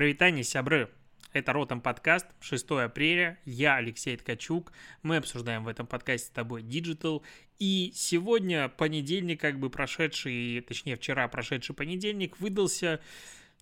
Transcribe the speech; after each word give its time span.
Привитание, 0.00 0.44
сябры! 0.44 0.88
Это 1.34 1.52
Ротом 1.52 1.82
подкаст, 1.82 2.26
6 2.40 2.70
апреля, 2.70 3.38
я 3.44 3.76
Алексей 3.76 4.16
Ткачук, 4.16 4.72
мы 5.02 5.18
обсуждаем 5.18 5.64
в 5.64 5.68
этом 5.68 5.86
подкасте 5.86 6.28
с 6.28 6.30
тобой 6.30 6.62
Digital, 6.62 7.20
и 7.58 7.92
сегодня 7.94 8.70
понедельник, 8.70 9.42
как 9.42 9.58
бы 9.58 9.68
прошедший, 9.68 10.64
точнее 10.66 10.96
вчера 10.96 11.28
прошедший 11.28 11.74
понедельник, 11.74 12.40
выдался, 12.40 13.02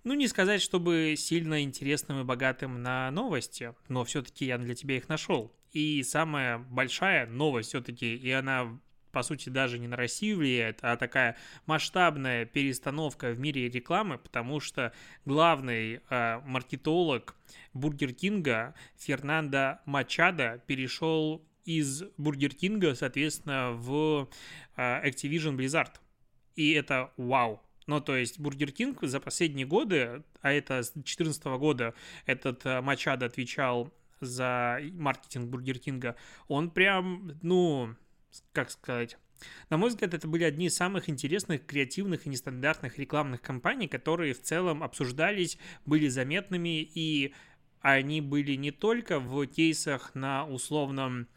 ну 0.04 0.14
не 0.14 0.28
сказать, 0.28 0.62
чтобы 0.62 1.16
сильно 1.18 1.60
интересным 1.60 2.20
и 2.20 2.24
богатым 2.24 2.84
на 2.84 3.10
новости, 3.10 3.74
но 3.88 4.04
все-таки 4.04 4.44
я 4.46 4.58
для 4.58 4.76
тебя 4.76 4.96
их 4.96 5.08
нашел. 5.08 5.52
И 5.72 6.04
самая 6.04 6.58
большая 6.58 7.26
новость 7.26 7.70
все-таки, 7.70 8.14
и 8.14 8.30
она 8.30 8.78
по 9.12 9.22
сути, 9.22 9.48
даже 9.48 9.78
не 9.78 9.88
на 9.88 9.96
Россию 9.96 10.38
влияет, 10.38 10.78
а 10.82 10.96
такая 10.96 11.36
масштабная 11.66 12.44
перестановка 12.44 13.30
в 13.30 13.38
мире 13.38 13.68
рекламы, 13.68 14.18
потому 14.18 14.60
что 14.60 14.92
главный 15.24 16.00
э, 16.08 16.40
маркетолог 16.44 17.34
Бургер 17.74 18.12
Кинга 18.12 18.74
Фернандо 18.96 19.78
Мачадо 19.86 20.62
перешел 20.66 21.44
из 21.64 22.02
Бургер 22.16 22.54
Кинга, 22.54 22.94
соответственно, 22.94 23.72
в 23.72 24.28
э, 24.76 25.08
Activision 25.08 25.56
Blizzard. 25.56 25.92
И 26.56 26.72
это 26.72 27.12
вау. 27.16 27.62
Ну, 27.86 28.00
то 28.00 28.16
есть 28.16 28.38
Бургер 28.38 28.72
Кинг 28.72 29.02
за 29.02 29.20
последние 29.20 29.66
годы, 29.66 30.22
а 30.42 30.52
это 30.52 30.82
с 30.82 30.92
2014 30.92 31.44
года 31.58 31.94
этот 32.26 32.64
э, 32.66 32.80
Мачадо 32.80 33.26
отвечал 33.26 33.92
за 34.20 34.80
маркетинг 34.92 35.48
Бургер 35.48 35.78
Кинга, 35.78 36.16
он 36.48 36.70
прям, 36.70 37.38
ну, 37.42 37.94
как 38.52 38.70
сказать, 38.70 39.16
на 39.70 39.76
мой 39.76 39.90
взгляд, 39.90 40.14
это 40.14 40.26
были 40.26 40.44
одни 40.44 40.66
из 40.66 40.76
самых 40.76 41.08
интересных, 41.08 41.64
креативных 41.64 42.26
и 42.26 42.28
нестандартных 42.28 42.98
рекламных 42.98 43.40
кампаний, 43.40 43.88
которые 43.88 44.34
в 44.34 44.42
целом 44.42 44.82
обсуждались, 44.82 45.58
были 45.86 46.08
заметными, 46.08 46.82
и 46.82 47.34
они 47.80 48.20
были 48.20 48.54
не 48.54 48.70
только 48.70 49.20
в 49.20 49.46
кейсах 49.46 50.14
на 50.14 50.46
условном 50.46 51.28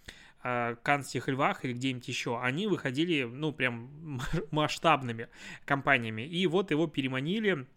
э, 0.44 0.76
канских 0.82 1.28
львах 1.28 1.64
или 1.64 1.74
где-нибудь 1.74 2.08
еще, 2.08 2.40
они 2.42 2.68
выходили, 2.68 3.24
ну, 3.24 3.52
прям 3.52 4.20
масштабными 4.52 5.28
компаниями. 5.66 6.24
И 6.24 6.48
вот 6.48 6.72
его 6.72 6.88
переманили 6.88 7.68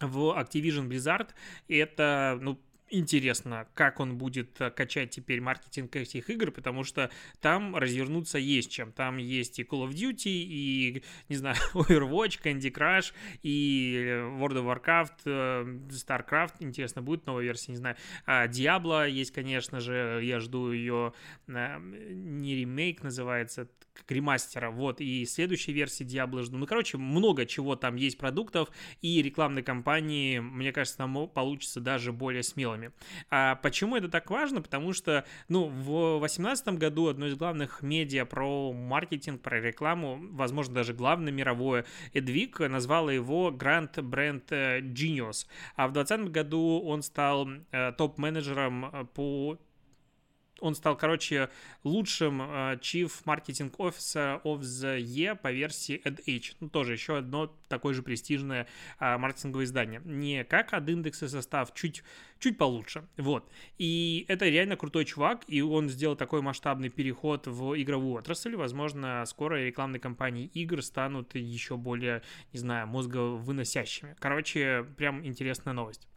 в 0.00 0.36
Activision 0.36 0.88
Blizzard, 0.88 1.28
и 1.68 1.76
это, 1.76 2.38
ну, 2.40 2.60
интересно, 2.90 3.66
как 3.74 4.00
он 4.00 4.16
будет 4.16 4.60
э, 4.60 4.70
качать 4.70 5.10
теперь 5.10 5.40
маркетинг 5.40 5.94
этих 5.96 6.30
игр, 6.30 6.50
потому 6.50 6.84
что 6.84 7.10
там 7.40 7.76
развернуться 7.76 8.38
есть 8.38 8.70
чем. 8.70 8.92
Там 8.92 9.16
есть 9.16 9.58
и 9.58 9.62
Call 9.62 9.88
of 9.88 9.90
Duty, 9.90 10.22
и, 10.26 11.02
не 11.28 11.36
знаю, 11.36 11.56
Overwatch, 11.74 12.40
Candy 12.42 12.72
Crush, 12.72 13.12
и 13.42 14.04
World 14.38 14.62
of 14.62 14.84
Warcraft, 14.84 15.10
э, 15.24 15.64
StarCraft, 15.90 16.54
интересно, 16.60 17.02
будет 17.02 17.26
новая 17.26 17.44
версия, 17.44 17.72
не 17.72 17.78
знаю. 17.78 17.96
А 18.26 18.46
Diablo 18.46 19.08
есть, 19.08 19.32
конечно 19.32 19.80
же, 19.80 20.20
я 20.22 20.40
жду 20.40 20.72
ее, 20.72 21.12
э, 21.48 21.78
не 21.78 22.56
ремейк 22.56 23.02
называется, 23.02 23.68
как 23.94 24.10
ремастера, 24.10 24.70
вот, 24.70 25.00
и 25.00 25.24
следующей 25.24 25.72
версии 25.72 26.04
Diablo 26.04 26.42
жду. 26.42 26.58
Ну, 26.58 26.66
короче, 26.66 26.98
много 26.98 27.46
чего 27.46 27.76
там 27.76 27.96
есть 27.96 28.18
продуктов, 28.18 28.68
и 29.00 29.22
рекламной 29.22 29.62
кампании, 29.62 30.40
мне 30.40 30.72
кажется, 30.72 30.98
там 30.98 31.28
получится 31.28 31.80
даже 31.80 32.12
более 32.12 32.42
смелыми. 32.74 32.92
А 33.30 33.56
почему 33.56 33.96
это 33.96 34.08
так 34.08 34.30
важно? 34.30 34.62
Потому 34.62 34.92
что, 34.92 35.24
ну, 35.48 35.66
в 35.66 36.18
2018 36.20 36.68
году 36.78 37.08
одно 37.08 37.26
из 37.26 37.36
главных 37.36 37.82
медиа 37.82 38.24
про 38.24 38.72
маркетинг, 38.72 39.42
про 39.42 39.60
рекламу, 39.60 40.18
возможно, 40.32 40.74
даже 40.74 40.92
главное 40.92 41.32
мировое, 41.32 41.84
Эдвик 42.12 42.60
назвала 42.60 43.12
его 43.12 43.50
Grand 43.50 43.92
Brand 43.94 44.46
Genius, 44.48 45.46
а 45.76 45.88
в 45.88 45.92
2020 45.92 46.32
году 46.32 46.82
он 46.84 47.02
стал 47.02 47.48
э, 47.70 47.92
топ-менеджером 47.92 48.84
э, 48.86 49.04
по 49.14 49.58
он 50.64 50.74
стал, 50.74 50.96
короче, 50.96 51.50
лучшим 51.82 52.40
uh, 52.40 52.80
Chief 52.80 53.12
Marketing 53.26 53.70
Officer 53.76 54.40
of 54.42 54.60
the 54.60 54.98
Year 54.98 55.36
по 55.36 55.52
версии 55.52 56.00
AdAge. 56.04 56.56
Ну, 56.60 56.70
тоже 56.70 56.94
еще 56.94 57.18
одно 57.18 57.54
такое 57.68 57.92
же 57.92 58.02
престижное 58.02 58.66
uh, 58.98 59.18
маркетинговое 59.18 59.66
издание. 59.66 60.00
Не 60.04 60.42
как 60.44 60.72
от 60.72 60.88
индекса 60.88 61.28
состав, 61.28 61.74
чуть, 61.74 62.02
чуть 62.38 62.56
получше. 62.56 63.06
Вот. 63.18 63.46
И 63.76 64.24
это 64.28 64.48
реально 64.48 64.76
крутой 64.76 65.04
чувак, 65.04 65.44
и 65.48 65.60
он 65.60 65.90
сделал 65.90 66.16
такой 66.16 66.40
масштабный 66.40 66.88
переход 66.88 67.46
в 67.46 67.80
игровую 67.80 68.14
отрасль. 68.14 68.56
Возможно, 68.56 69.22
скоро 69.26 69.56
рекламные 69.56 70.00
кампании 70.00 70.46
игр 70.46 70.82
станут 70.82 71.34
еще 71.34 71.76
более, 71.76 72.22
не 72.54 72.58
знаю, 72.58 72.86
мозговыносящими. 72.86 74.16
Короче, 74.18 74.86
прям 74.96 75.26
интересная 75.26 75.74
новость. 75.74 76.08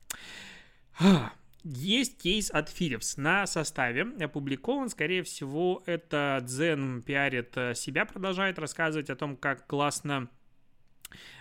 Есть 1.69 2.17
кейс 2.17 2.49
от 2.49 2.69
Philips 2.69 3.19
на 3.19 3.45
составе, 3.45 4.07
опубликован, 4.21 4.87
скорее 4.87 5.23
всего, 5.23 5.83
это 5.85 6.39
Дзен 6.41 7.01
пиарит 7.01 7.57
э, 7.57 7.75
себя, 7.75 8.05
продолжает 8.05 8.57
рассказывать 8.57 9.09
о 9.09 9.17
том, 9.17 9.35
как 9.35 9.67
классно 9.67 10.29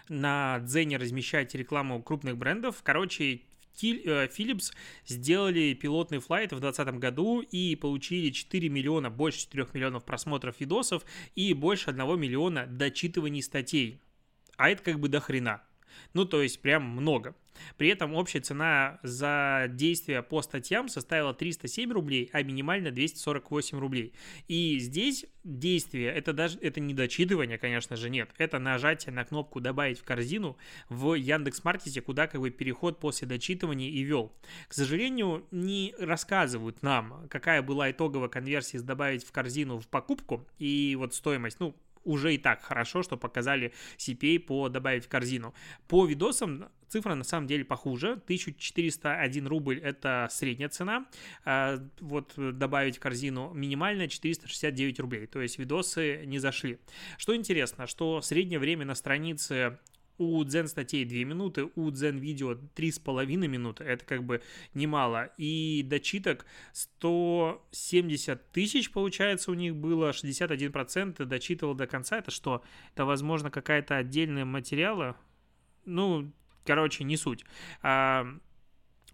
на 0.09 0.59
Дзене 0.59 0.97
размещать 0.97 1.55
рекламу 1.55 2.03
крупных 2.03 2.37
брендов. 2.37 2.81
Короче, 2.83 3.35
э, 3.35 4.27
Philips 4.27 4.75
сделали 5.07 5.75
пилотный 5.75 6.19
флайт 6.19 6.53
в 6.53 6.59
2020 6.59 6.99
году 6.99 7.41
и 7.41 7.77
получили 7.77 8.31
4 8.31 8.69
миллиона, 8.69 9.11
больше 9.11 9.43
4 9.43 9.69
миллионов 9.75 10.05
просмотров 10.05 10.59
видосов 10.59 11.05
и 11.37 11.55
больше 11.55 11.91
1 11.91 12.19
миллиона 12.19 12.67
дочитываний 12.67 13.45
статей. 13.45 14.01
А 14.57 14.71
это 14.71 14.83
как 14.83 14.99
бы 14.99 15.09
до 15.09 15.21
хрена. 15.21 15.63
Ну, 16.15 16.25
то 16.25 16.43
есть 16.43 16.61
прям 16.61 16.83
много. 16.83 17.37
При 17.77 17.89
этом 17.89 18.15
общая 18.15 18.41
цена 18.41 18.99
за 19.03 19.67
действие 19.69 20.23
по 20.23 20.43
статьям 20.43 20.89
составила 20.89 21.35
307 21.35 21.93
рублей, 21.93 22.31
а 22.33 22.43
минимально 22.43 22.91
248 22.91 23.79
рублей. 23.79 24.15
И 24.49 24.79
здесь 24.79 25.27
действие, 25.45 26.09
это 26.09 26.33
даже 26.33 26.59
это 26.61 26.81
не 26.81 26.93
дочитывание, 26.93 27.59
конечно 27.59 27.97
же, 27.97 28.11
нет. 28.11 28.31
Это 28.37 28.59
нажатие 28.59 29.13
на 29.13 29.25
кнопку 29.25 29.61
«Добавить 29.61 29.99
в 30.01 30.05
корзину» 30.05 30.57
в 30.89 31.15
Яндекс.Маркете, 31.15 32.03
куда 32.03 32.27
как 32.27 32.41
бы 32.41 32.51
переход 32.51 32.99
после 32.99 33.29
дочитывания 33.29 33.89
и 33.89 34.03
вел. 34.03 34.33
К 34.69 34.75
сожалению, 34.75 35.47
не 35.51 35.95
рассказывают 35.99 36.83
нам, 36.83 37.27
какая 37.31 37.63
была 37.63 37.91
итоговая 37.91 38.29
конверсия 38.29 38.79
с 38.79 38.83
«Добавить 38.83 39.25
в 39.25 39.33
корзину» 39.33 39.79
в 39.79 39.87
покупку 39.89 40.47
и 40.59 40.97
вот 40.99 41.15
стоимость, 41.15 41.61
ну, 41.61 41.77
уже 42.07 42.35
и 42.35 42.39
так 42.39 42.63
хорошо, 42.63 43.03
что 43.03 43.17
показали 43.17 43.73
CPA 43.99 44.39
по 44.41 44.69
добавить 44.69 45.05
в 45.05 45.09
корзину. 45.09 45.55
По 45.89 46.07
видосам 46.07 46.69
цифра 46.89 47.15
на 47.15 47.25
самом 47.25 47.47
деле 47.47 47.65
похуже. 47.65 48.13
1401 48.13 49.47
рубль– 49.47 49.81
это 49.83 50.29
средняя 50.31 50.69
цена. 50.69 51.07
А, 51.45 51.79
вот 52.01 52.35
добавить 52.37 52.97
в 52.97 53.01
корзину 53.01 53.53
минимальная 53.53 54.09
469 54.09 55.01
рублей. 55.01 55.27
То 55.27 55.41
есть 55.43 55.59
видосы 55.59 56.23
не 56.25 56.39
зашли. 56.39 56.79
Что 57.19 57.35
интересно, 57.35 57.87
что 57.87 58.21
среднее 58.21 58.59
время 58.59 58.85
на 58.85 58.95
странице 58.95 59.79
у 60.19 60.43
Дзен 60.45 60.69
статей 60.69 61.05
2 61.05 61.19
минуты, 61.25 61.69
у 61.75 61.91
Дзен 61.91 62.19
видео 62.19 62.53
3,5 62.53 63.27
минуты, 63.47 63.85
это 63.85 64.05
как 64.05 64.25
бы 64.25 64.43
немало. 64.75 65.31
И 65.37 65.83
дочиток 65.85 66.47
170 66.73 68.51
тысяч, 68.53 68.91
получается, 68.91 69.51
у 69.51 69.55
них 69.55 69.77
было, 69.77 70.11
61% 70.11 71.25
дочитывал 71.25 71.75
до 71.75 71.87
конца. 71.87 72.19
Это 72.19 72.31
что? 72.31 72.63
Это, 72.95 73.05
возможно, 73.05 73.51
какая-то 73.51 73.97
отдельная 73.97 74.45
материала? 74.45 75.17
Ну, 75.85 76.33
короче, 76.65 77.05
не 77.05 77.17
суть. 77.17 77.45
А, 77.83 78.27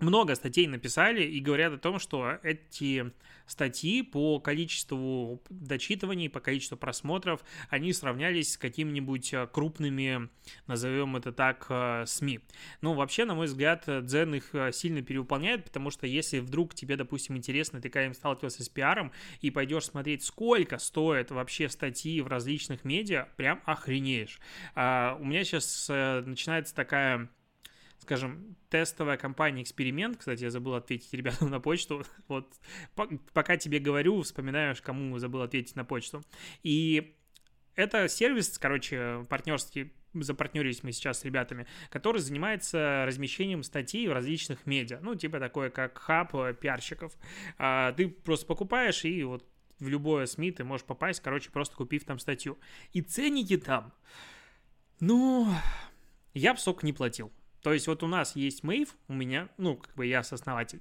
много 0.03 0.35
статей 0.35 0.67
написали 0.67 1.23
и 1.23 1.41
говорят 1.41 1.73
о 1.73 1.79
том, 1.79 1.99
что 1.99 2.39
эти 2.43 3.13
статьи 3.47 4.03
по 4.03 4.41
количеству 4.41 5.43
дочитываний, 5.49 6.29
по 6.29 6.41
количеству 6.41 6.77
просмотров, 6.77 7.45
они 7.71 7.93
сравнялись 7.93 8.53
с 8.53 8.59
какими-нибудь 8.59 9.33
э, 9.33 9.47
крупными, 9.53 10.29
назовем 10.67 11.17
это 11.17 11.33
так, 11.33 11.67
э, 11.69 12.05
СМИ. 12.07 12.41
Ну, 12.81 12.95
вообще, 12.95 13.25
на 13.25 13.35
мой 13.35 13.47
взгляд, 13.47 13.85
Дзен 13.87 14.35
их 14.35 14.55
э, 14.55 14.73
сильно 14.73 15.03
перевыполняет, 15.03 15.65
потому 15.65 15.91
что 15.91 16.07
если 16.07 16.39
вдруг 16.39 16.75
тебе, 16.75 16.97
допустим, 16.97 17.37
интересно, 17.37 17.81
ты 17.81 17.89
когда-нибудь 17.89 18.17
сталкивался 18.17 18.65
с 18.65 18.69
пиаром 18.69 19.13
и 19.41 19.51
пойдешь 19.51 19.85
смотреть, 19.85 20.25
сколько 20.25 20.79
стоят 20.79 21.31
вообще 21.31 21.69
статьи 21.69 22.21
в 22.21 22.27
различных 22.27 22.85
медиа, 22.85 23.29
прям 23.37 23.61
охренеешь. 23.65 24.41
А, 24.75 25.17
у 25.21 25.25
меня 25.25 25.45
сейчас 25.45 25.89
начинается 25.89 26.75
такая 26.75 27.29
скажем, 28.03 28.57
тестовая 28.69 29.17
компания 29.17 29.63
«Эксперимент», 29.63 30.19
кстати, 30.19 30.43
я 30.43 30.51
забыл 30.51 30.75
ответить 30.75 31.13
ребятам 31.15 31.51
на 31.51 31.61
почту, 31.61 32.05
вот 32.29 32.53
пока 33.33 33.57
тебе 33.57 33.79
говорю, 33.79 34.21
вспоминаешь, 34.23 34.83
кому 34.83 35.19
забыл 35.19 35.43
ответить 35.43 35.77
на 35.77 35.85
почту. 35.85 36.23
И 36.65 37.17
это 37.77 38.09
сервис, 38.09 38.59
короче, 38.59 39.25
партнерский, 39.29 39.93
запартнерились 40.15 40.83
мы 40.83 40.91
сейчас 40.91 41.21
с 41.21 41.25
ребятами, 41.25 41.67
который 41.91 42.21
занимается 42.21 43.05
размещением 43.07 43.63
статей 43.63 44.09
в 44.09 44.13
различных 44.13 44.67
медиа, 44.67 44.99
ну, 45.01 45.15
типа 45.15 45.39
такое, 45.39 45.71
как 45.71 45.97
хаб 45.97 46.33
пиарщиков. 46.59 47.13
А, 47.57 47.93
ты 47.93 48.09
просто 48.09 48.47
покупаешь 48.47 49.05
и 49.05 49.23
вот 49.23 49.47
в 49.79 49.89
любое 49.89 50.27
СМИ 50.27 50.51
ты 50.51 50.65
можешь 50.65 50.85
попасть, 50.85 51.21
короче, 51.21 51.51
просто 51.51 51.77
купив 51.77 52.05
там 52.05 52.19
статью. 52.19 52.59
И 52.93 53.01
ценники 53.01 53.57
там, 53.57 53.93
ну, 54.99 55.49
я 56.35 56.53
бы 56.53 56.59
сок 56.59 56.83
не 56.83 56.93
платил. 56.93 57.33
То 57.63 57.73
есть 57.73 57.87
вот 57.87 58.03
у 58.03 58.09
нас 58.09 58.35
есть 58.35 58.65
Мейв, 58.65 58.97
у 59.07 59.15
меня, 59.15 59.49
ну, 59.57 59.77
как 59.77 59.95
бы 59.95 60.05
я 60.05 60.25
сооснователь, 60.25 60.81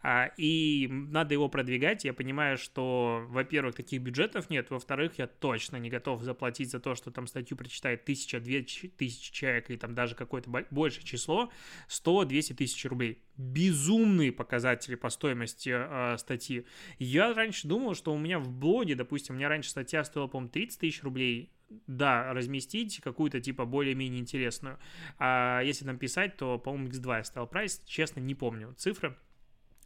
а, 0.00 0.30
и 0.36 0.86
надо 0.88 1.34
его 1.34 1.48
продвигать. 1.48 2.04
Я 2.04 2.14
понимаю, 2.14 2.56
что, 2.56 3.24
во-первых, 3.28 3.74
таких 3.74 4.00
бюджетов 4.00 4.48
нет, 4.48 4.70
во-вторых, 4.70 5.18
я 5.18 5.26
точно 5.26 5.76
не 5.76 5.90
готов 5.90 6.22
заплатить 6.22 6.70
за 6.70 6.78
то, 6.78 6.94
что 6.94 7.10
там 7.10 7.26
статью 7.26 7.56
прочитает 7.56 8.04
тысяча, 8.04 8.38
две 8.38 8.62
тысячи 8.62 9.32
человек, 9.32 9.70
или 9.70 9.76
там 9.76 9.94
даже 9.94 10.14
какое-то 10.14 10.50
большее 10.70 11.02
число, 11.02 11.50
100-200 11.88 12.54
тысяч 12.54 12.84
рублей. 12.84 13.22
Безумные 13.36 14.30
показатели 14.30 14.94
по 14.94 15.08
стоимости 15.10 15.70
э, 15.72 16.16
статьи. 16.18 16.64
Я 16.98 17.34
раньше 17.34 17.66
думал, 17.66 17.94
что 17.94 18.12
у 18.12 18.18
меня 18.18 18.38
в 18.38 18.48
блоге, 18.50 18.94
допустим, 18.94 19.34
у 19.34 19.38
меня 19.38 19.48
раньше 19.48 19.70
статья 19.70 20.04
стоила, 20.04 20.28
по-моему, 20.28 20.50
30 20.50 20.78
тысяч 20.78 21.02
рублей, 21.02 21.50
да, 21.86 22.32
разместить 22.32 23.00
какую-то 23.00 23.40
типа 23.40 23.64
более-менее 23.64 24.20
интересную. 24.20 24.78
А 25.18 25.60
если 25.62 25.84
там 25.84 25.98
писать, 25.98 26.36
то, 26.36 26.58
по-моему, 26.58 26.88
X2 26.88 27.16
я 27.16 27.24
ставил 27.24 27.46
прайс, 27.46 27.82
честно, 27.86 28.20
не 28.20 28.34
помню 28.34 28.74
цифры. 28.76 29.16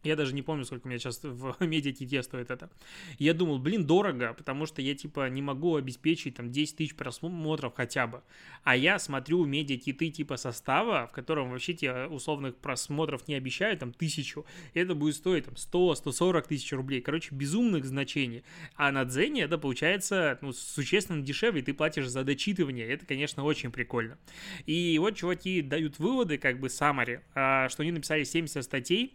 Я 0.05 0.17
даже 0.17 0.35
не 0.35 0.43
помню, 0.43 0.65
сколько 0.67 0.87
у 0.87 0.91
меня 0.91 0.99
сейчас 0.99 1.21
в 1.23 1.56
медиаките 1.61 2.23
стоит 2.23 2.51
это. 2.51 2.71
Я 3.19 3.33
думал, 3.33 3.59
блин, 3.59 3.87
дорого, 3.87 4.35
потому 4.35 4.67
что 4.67 4.83
я, 4.83 4.95
типа, 4.95 5.29
не 5.31 5.41
могу 5.41 5.77
обеспечить, 5.77 6.37
там, 6.37 6.53
10 6.53 6.77
тысяч 6.77 6.95
просмотров 6.95 7.75
хотя 7.75 8.06
бы. 8.06 8.23
А 8.65 8.77
я 8.77 8.99
смотрю 8.99 9.45
медиакиты, 9.47 10.11
типа, 10.11 10.37
состава, 10.37 11.06
в 11.06 11.12
котором 11.12 11.51
вообще 11.51 11.73
тебе 11.73 12.06
условных 12.06 12.56
просмотров 12.56 13.27
не 13.29 13.35
обещают, 13.35 13.81
там, 13.81 13.93
тысячу. 13.93 14.45
Это 14.75 14.95
будет 14.95 15.17
стоить, 15.17 15.47
там, 15.47 15.55
100-140 15.55 16.49
тысяч 16.49 16.71
рублей. 16.73 17.01
Короче, 17.01 17.35
безумных 17.35 17.87
значений. 17.87 18.45
А 18.77 18.93
на 18.93 19.05
Дзене 19.06 19.43
это 19.43 19.56
получается, 19.56 20.39
ну, 20.43 20.53
существенно 20.53 21.23
дешевле, 21.23 21.62
ты 21.62 21.73
платишь 21.73 22.09
за 22.09 22.25
дочитывание. 22.25 22.87
Это, 22.87 23.06
конечно, 23.06 23.43
очень 23.43 23.73
прикольно. 23.73 24.19
И 24.67 24.99
вот 24.99 25.17
чуваки 25.17 25.62
дают 25.62 25.99
выводы, 25.99 26.37
как 26.37 26.61
бы, 26.61 26.69
саммари, 26.69 27.21
что 27.33 27.77
они 27.79 27.93
написали 27.93 28.25
70 28.25 28.62
статей, 28.62 29.15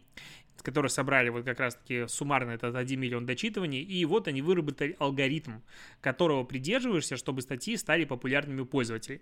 которые 0.62 0.90
собрали 0.90 1.30
вот 1.30 1.46
как 1.46 1.60
раз-таки 1.60 2.08
суммарно 2.08 2.52
этот 2.52 2.76
1 2.76 3.00
миллион 3.00 3.26
дочитываний, 3.26 3.82
и 3.82 4.06
вот 4.06 4.28
они 4.28 4.42
выработали 4.42 4.96
алгоритм, 5.00 5.60
которого 6.02 6.44
придерживаешься, 6.44 7.18
чтобы 7.18 7.42
статьи 7.42 7.78
стали 7.78 8.06
популярными 8.06 8.62
у 8.62 8.66
пользователей. 8.66 9.22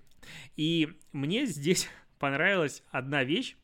И 0.55 0.89
мне 1.11 1.45
здесь 1.45 1.89
понравилась 2.19 2.83
одна 2.91 3.23
вещь 3.23 3.55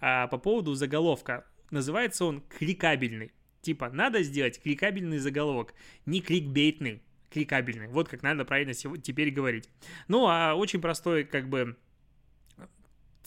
а, 0.00 0.26
по 0.28 0.38
поводу 0.38 0.74
заголовка. 0.74 1.44
Называется 1.70 2.24
он 2.24 2.42
кликабельный. 2.42 3.32
Типа, 3.62 3.90
надо 3.90 4.22
сделать 4.22 4.62
кликабельный 4.62 5.18
заголовок, 5.18 5.74
не 6.04 6.20
кликбейтный, 6.20 7.02
кликабельный. 7.30 7.88
Вот 7.88 8.08
как 8.08 8.22
надо 8.22 8.44
правильно 8.44 8.74
теперь 8.74 9.30
говорить. 9.30 9.68
Ну, 10.06 10.26
а 10.28 10.54
очень 10.54 10.80
простой, 10.80 11.24
как 11.24 11.48
бы, 11.48 11.76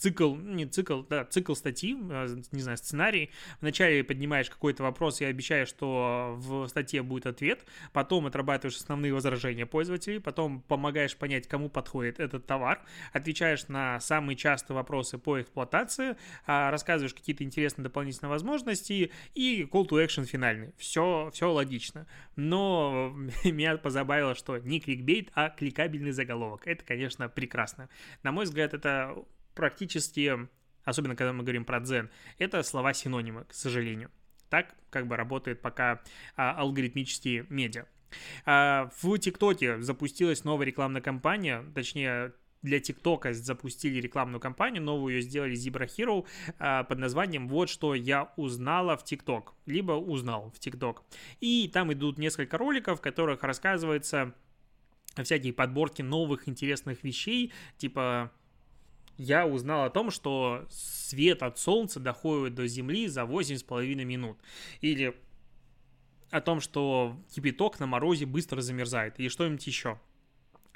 цикл, 0.00 0.34
не 0.34 0.66
цикл, 0.66 1.02
да, 1.02 1.24
цикл 1.24 1.54
статьи, 1.54 1.96
а, 2.10 2.26
не 2.52 2.62
знаю, 2.62 2.78
сценарий. 2.78 3.30
Вначале 3.60 4.02
поднимаешь 4.02 4.48
какой-то 4.48 4.82
вопрос 4.82 5.20
и 5.20 5.24
обещаешь, 5.24 5.68
что 5.68 6.34
в 6.38 6.66
статье 6.68 7.02
будет 7.02 7.26
ответ, 7.26 7.64
потом 7.92 8.26
отрабатываешь 8.26 8.78
основные 8.78 9.12
возражения 9.12 9.66
пользователей, 9.66 10.18
потом 10.18 10.62
помогаешь 10.62 11.16
понять, 11.16 11.46
кому 11.46 11.68
подходит 11.68 12.18
этот 12.18 12.46
товар, 12.46 12.82
отвечаешь 13.12 13.68
на 13.68 14.00
самые 14.00 14.36
частые 14.36 14.74
вопросы 14.74 15.18
по 15.18 15.40
эксплуатации, 15.40 16.16
а, 16.46 16.70
рассказываешь 16.70 17.14
какие-то 17.14 17.44
интересные 17.44 17.84
дополнительные 17.84 18.30
возможности 18.30 19.10
и 19.34 19.68
call 19.70 19.86
to 19.86 20.04
action 20.04 20.24
финальный. 20.24 20.72
Все, 20.78 21.30
все 21.34 21.52
логично. 21.52 22.06
Но 22.36 23.14
меня 23.44 23.76
позабавило, 23.76 24.34
что 24.34 24.56
не 24.58 24.80
кликбейт, 24.80 25.30
а 25.34 25.50
кликабельный 25.50 26.12
заголовок. 26.12 26.66
Это, 26.66 26.84
конечно, 26.84 27.28
прекрасно. 27.28 27.90
На 28.22 28.32
мой 28.32 28.44
взгляд, 28.46 28.72
это 28.72 29.14
практически, 29.54 30.48
особенно 30.84 31.16
когда 31.16 31.32
мы 31.32 31.42
говорим 31.42 31.64
про 31.64 31.80
дзен, 31.80 32.10
это 32.38 32.62
слова-синонимы, 32.62 33.44
к 33.44 33.54
сожалению. 33.54 34.10
Так 34.48 34.74
как 34.90 35.06
бы 35.06 35.16
работает 35.16 35.62
пока 35.62 36.02
а, 36.36 36.52
алгоритмические 36.56 37.46
медиа. 37.48 37.86
А, 38.44 38.90
в 39.00 39.18
ТикТоке 39.18 39.80
запустилась 39.80 40.44
новая 40.44 40.66
рекламная 40.66 41.00
кампания, 41.00 41.64
точнее, 41.74 42.32
для 42.62 42.78
ТикТока 42.80 43.32
запустили 43.32 44.00
рекламную 44.00 44.40
кампанию, 44.40 44.82
новую 44.82 45.14
ее 45.14 45.22
сделали 45.22 45.54
Zebra 45.54 45.86
Hero 45.86 46.26
а, 46.58 46.84
под 46.84 46.98
названием 46.98 47.48
«Вот 47.48 47.70
что 47.70 47.94
я 47.94 48.32
узнала 48.36 48.96
в 48.96 49.04
ТикТок», 49.04 49.54
либо 49.66 49.92
узнал 49.92 50.50
в 50.50 50.58
ТикТок. 50.58 51.02
И 51.40 51.70
там 51.72 51.92
идут 51.92 52.18
несколько 52.18 52.58
роликов, 52.58 52.98
в 52.98 53.02
которых 53.02 53.42
рассказывается 53.42 54.34
всякие 55.22 55.52
подборки 55.52 56.02
новых 56.02 56.48
интересных 56.48 57.02
вещей, 57.02 57.52
типа 57.78 58.30
я 59.20 59.46
узнал 59.46 59.84
о 59.84 59.90
том, 59.90 60.10
что 60.10 60.66
свет 60.70 61.42
от 61.42 61.58
Солнца 61.58 62.00
доходит 62.00 62.54
до 62.54 62.66
Земли 62.66 63.06
за 63.06 63.22
8,5 63.22 63.94
минут. 64.04 64.38
Или 64.80 65.14
о 66.30 66.40
том, 66.40 66.60
что 66.60 67.20
кипяток 67.30 67.78
на 67.80 67.86
морозе 67.86 68.24
быстро 68.24 68.62
замерзает. 68.62 69.20
Или 69.20 69.28
что-нибудь 69.28 69.66
еще. 69.66 70.00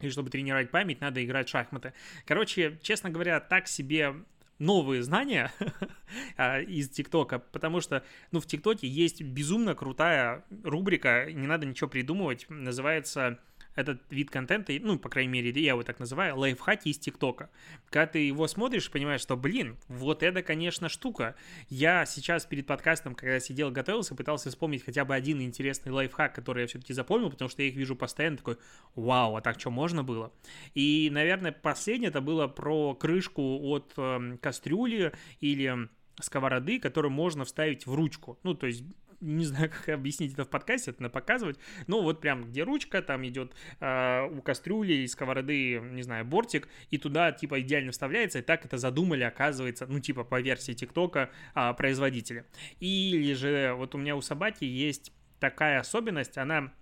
И 0.01 0.11
чтобы 0.11 0.29
тренировать 0.29 0.71
память, 0.71 1.01
надо 1.01 1.25
играть 1.25 1.49
в 1.49 1.53
шахматы. 1.53 1.95
Короче, 2.27 2.79
честно 2.83 3.09
говоря, 3.09 3.41
так 3.41 3.67
себе 3.67 4.15
новые 4.59 5.03
знания 5.03 5.51
а, 6.37 6.61
из 6.61 6.91
ТикТока, 6.91 7.39
потому 7.39 7.81
что, 7.81 8.05
ну, 8.31 8.41
в 8.41 8.47
ТикТоке 8.47 8.87
есть 8.87 9.23
безумно 9.23 9.75
крутая 9.75 10.45
рубрика, 10.63 11.33
не 11.33 11.47
надо 11.47 11.67
ничего 11.67 11.89
придумывать, 11.89 12.47
называется 12.51 13.39
этот 13.75 14.01
вид 14.11 14.31
контента, 14.31 14.73
ну, 14.81 14.99
по 14.99 15.09
крайней 15.09 15.33
мере, 15.33 15.51
я 15.61 15.73
его 15.73 15.83
так 15.83 15.99
называю, 15.99 16.37
лайфхаки 16.37 16.89
из 16.89 16.99
ТикТока. 16.99 17.51
Когда 17.87 18.07
ты 18.07 18.21
его 18.21 18.47
смотришь, 18.47 18.91
понимаешь, 18.91 19.21
что, 19.21 19.37
блин, 19.37 19.77
вот 19.89 20.23
это, 20.23 20.43
конечно, 20.43 20.89
штука. 20.89 21.35
Я 21.69 22.07
сейчас 22.07 22.47
перед 22.47 22.67
подкастом, 22.67 23.15
когда 23.15 23.41
сидел, 23.41 23.71
готовился, 23.71 24.15
пытался 24.15 24.51
вспомнить 24.51 24.85
хотя 24.85 25.05
бы 25.05 25.15
один 25.15 25.41
интересный 25.41 25.93
лайфхак, 25.93 26.35
который 26.35 26.63
я 26.63 26.67
все-таки 26.67 26.93
запомнил, 26.93 27.31
потому 27.31 27.49
что 27.49 27.63
я 27.63 27.69
их 27.69 27.75
вижу 27.75 27.97
постоянно, 27.97 28.37
такой, 28.37 28.59
вау, 28.95 29.37
а 29.37 29.41
так 29.41 29.59
что 29.59 29.71
можно 29.71 30.05
было? 30.05 30.33
И, 30.75 31.09
наверное, 31.11 31.53
последнее 31.53 32.11
это 32.11 32.21
было 32.21 32.47
про 32.47 32.95
крышку 32.95 33.43
от 33.43 33.93
э, 33.97 34.37
кастрюли 34.41 35.13
или 35.41 35.89
сковороды, 36.21 36.79
которую 36.79 37.13
можно 37.13 37.45
вставить 37.45 37.87
в 37.87 37.95
ручку. 37.95 38.39
Ну, 38.43 38.55
то 38.55 38.67
есть 38.67 38.85
не 39.21 39.45
знаю, 39.45 39.71
как 39.87 39.89
объяснить 39.89 40.33
это 40.33 40.45
в 40.45 40.49
подкасте, 40.49 40.91
это 40.91 41.03
на 41.03 41.11
показывать, 41.11 41.59
но 41.87 42.03
вот 42.03 42.21
прям 42.21 42.45
где 42.45 42.63
ручка, 42.63 43.03
там 43.03 43.27
идет 43.27 43.53
э, 43.81 44.29
у 44.31 44.43
кастрюли 44.43 44.95
и 44.95 45.07
сковороды, 45.07 45.81
не 45.81 46.03
знаю, 46.03 46.25
бортик, 46.25 46.69
и 46.91 46.99
туда 46.99 47.33
типа 47.33 47.61
идеально 47.61 47.93
вставляется, 47.93 48.39
и 48.41 48.43
так 48.43 48.65
это 48.65 48.79
задумали, 48.79 49.23
оказывается, 49.23 49.87
ну 49.87 50.01
типа 50.01 50.25
по 50.25 50.41
версии 50.41 50.73
ТикТока 50.73 51.31
э, 51.55 51.75
производителя. 51.75 52.47
Или 52.81 53.35
же 53.35 53.75
вот 53.75 53.95
у 53.95 53.99
меня 53.99 54.17
у 54.17 54.21
собаки 54.21 54.65
есть 54.65 55.13
такая 55.41 55.81
особенность, 55.81 56.39
она 56.39 56.73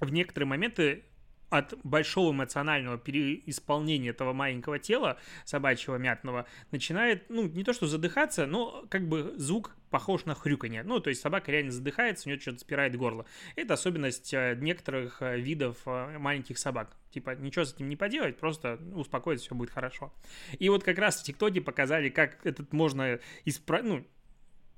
в 0.00 0.12
некоторые 0.12 0.48
моменты 0.48 1.04
от 1.56 1.74
большого 1.84 2.32
эмоционального 2.32 2.98
переисполнения 2.98 4.10
этого 4.10 4.32
маленького 4.32 4.78
тела 4.78 5.18
собачьего 5.44 5.96
мятного 5.96 6.46
начинает, 6.72 7.30
ну, 7.30 7.46
не 7.46 7.62
то 7.62 7.72
что 7.72 7.86
задыхаться, 7.86 8.46
но 8.46 8.84
как 8.88 9.08
бы 9.08 9.34
звук 9.36 9.76
похож 9.90 10.24
на 10.24 10.34
хрюканье. 10.34 10.82
Ну, 10.82 10.98
то 10.98 11.10
есть 11.10 11.22
собака 11.22 11.52
реально 11.52 11.70
задыхается, 11.70 12.28
у 12.28 12.32
нее 12.32 12.40
что-то 12.40 12.58
спирает 12.58 12.96
горло. 12.96 13.26
Это 13.54 13.74
особенность 13.74 14.34
э, 14.34 14.56
некоторых 14.60 15.22
э, 15.22 15.38
видов 15.38 15.76
э, 15.86 16.18
маленьких 16.18 16.58
собак. 16.58 16.96
Типа, 17.10 17.36
ничего 17.36 17.64
с 17.64 17.74
этим 17.74 17.88
не 17.88 17.94
поделать, 17.94 18.36
просто 18.36 18.80
успокоиться, 18.92 19.46
все 19.46 19.54
будет 19.54 19.70
хорошо. 19.70 20.12
И 20.58 20.68
вот 20.68 20.82
как 20.82 20.98
раз 20.98 21.20
в 21.20 21.22
ТикТоке 21.22 21.60
показали, 21.60 22.08
как 22.08 22.44
этот 22.44 22.72
можно 22.72 23.20
исправить, 23.44 23.86
ну, 23.86 24.04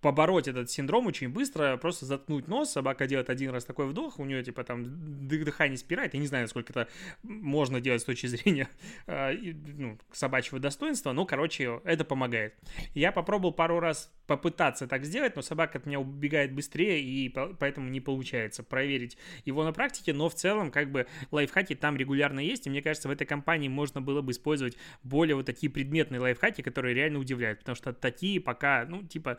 побороть 0.06 0.46
этот 0.46 0.70
синдром 0.70 1.08
очень 1.08 1.30
быстро, 1.30 1.76
просто 1.78 2.06
заткнуть 2.06 2.46
нос, 2.46 2.70
собака 2.70 3.08
делает 3.08 3.28
один 3.28 3.50
раз 3.50 3.64
такой 3.64 3.88
вдох, 3.88 4.20
у 4.20 4.24
нее 4.24 4.44
типа 4.44 4.62
там 4.62 5.26
дыхание 5.26 5.76
спирает, 5.76 6.14
я 6.14 6.20
не 6.20 6.28
знаю, 6.28 6.46
сколько 6.46 6.72
это 6.72 6.88
можно 7.24 7.80
делать 7.80 8.02
с 8.02 8.04
точки 8.04 8.28
зрения 8.28 8.68
э, 9.08 9.32
ну, 9.32 9.98
собачьего 10.12 10.60
достоинства, 10.60 11.10
но, 11.10 11.26
короче, 11.26 11.80
это 11.82 12.04
помогает. 12.04 12.54
Я 12.94 13.10
попробовал 13.10 13.52
пару 13.52 13.80
раз 13.80 14.12
попытаться 14.28 14.86
так 14.86 15.04
сделать, 15.04 15.34
но 15.34 15.42
собака 15.42 15.78
от 15.78 15.86
меня 15.86 15.98
убегает 15.98 16.52
быстрее, 16.52 17.02
и 17.02 17.28
поэтому 17.58 17.88
не 17.88 18.00
получается 18.00 18.62
проверить 18.62 19.18
его 19.44 19.64
на 19.64 19.72
практике, 19.72 20.12
но 20.12 20.28
в 20.28 20.36
целом, 20.36 20.70
как 20.70 20.92
бы, 20.92 21.08
лайфхаки 21.32 21.74
там 21.74 21.96
регулярно 21.96 22.38
есть, 22.38 22.68
и 22.68 22.70
мне 22.70 22.80
кажется, 22.80 23.08
в 23.08 23.10
этой 23.10 23.26
компании 23.26 23.66
можно 23.66 24.00
было 24.00 24.22
бы 24.22 24.30
использовать 24.30 24.76
более 25.02 25.34
вот 25.34 25.46
такие 25.46 25.68
предметные 25.68 26.20
лайфхаки, 26.20 26.62
которые 26.62 26.94
реально 26.94 27.18
удивляют, 27.18 27.58
потому 27.58 27.74
что 27.74 27.92
такие 27.92 28.40
пока, 28.40 28.84
ну, 28.88 29.02
типа, 29.02 29.38